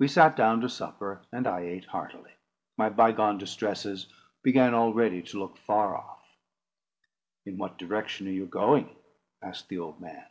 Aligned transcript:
We 0.00 0.08
sat 0.08 0.34
down 0.34 0.60
to 0.62 0.68
supper, 0.68 1.22
and 1.30 1.46
I 1.46 1.60
ate 1.60 1.84
heartily. 1.84 2.32
My 2.76 2.88
bygone 2.90 3.38
distresses 3.38 4.08
began 4.42 4.74
already 4.74 5.22
to 5.22 5.38
look 5.38 5.56
far 5.56 5.96
off. 5.96 6.24
"In 7.44 7.56
what 7.56 7.78
direction 7.78 8.26
are 8.26 8.32
you 8.32 8.46
going?" 8.46 8.96
asked 9.40 9.68
the 9.68 9.78
old 9.78 10.00
man. 10.00 10.26